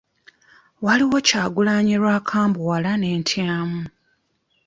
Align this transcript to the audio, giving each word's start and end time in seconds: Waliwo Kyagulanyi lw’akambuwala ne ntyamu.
Waliwo 0.85 1.17
Kyagulanyi 1.27 1.95
lw’akambuwala 2.01 2.91
ne 2.97 3.09
ntyamu. 3.19 3.81